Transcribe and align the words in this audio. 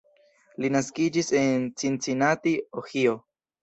Li 0.65 0.71
naskiĝis 0.77 1.31
en 1.43 1.71
Cincinnati, 1.85 2.59
Ohio. 2.85 3.19